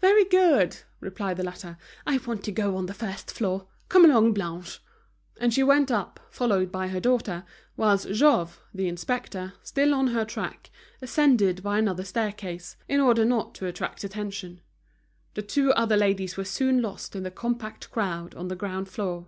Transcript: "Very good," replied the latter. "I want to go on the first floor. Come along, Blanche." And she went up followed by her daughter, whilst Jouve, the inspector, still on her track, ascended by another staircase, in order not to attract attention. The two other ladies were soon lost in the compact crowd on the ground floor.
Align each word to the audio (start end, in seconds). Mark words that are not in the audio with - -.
"Very 0.00 0.24
good," 0.24 0.76
replied 1.00 1.38
the 1.38 1.42
latter. 1.42 1.76
"I 2.06 2.18
want 2.18 2.44
to 2.44 2.52
go 2.52 2.76
on 2.76 2.86
the 2.86 2.94
first 2.94 3.32
floor. 3.32 3.66
Come 3.88 4.04
along, 4.04 4.32
Blanche." 4.32 4.78
And 5.40 5.52
she 5.52 5.64
went 5.64 5.90
up 5.90 6.20
followed 6.30 6.70
by 6.70 6.86
her 6.86 7.00
daughter, 7.00 7.42
whilst 7.76 8.06
Jouve, 8.12 8.60
the 8.72 8.86
inspector, 8.86 9.54
still 9.64 9.92
on 9.92 10.06
her 10.06 10.24
track, 10.24 10.70
ascended 11.02 11.64
by 11.64 11.78
another 11.80 12.04
staircase, 12.04 12.76
in 12.88 13.00
order 13.00 13.24
not 13.24 13.56
to 13.56 13.66
attract 13.66 14.04
attention. 14.04 14.60
The 15.34 15.42
two 15.42 15.72
other 15.72 15.96
ladies 15.96 16.36
were 16.36 16.44
soon 16.44 16.80
lost 16.80 17.16
in 17.16 17.24
the 17.24 17.32
compact 17.32 17.90
crowd 17.90 18.36
on 18.36 18.46
the 18.46 18.54
ground 18.54 18.88
floor. 18.88 19.26